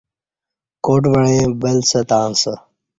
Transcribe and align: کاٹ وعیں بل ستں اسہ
کاٹ 0.85 1.03
وعیں 1.11 1.45
بل 1.61 1.77
ستں 1.89 2.23
اسہ 2.35 2.53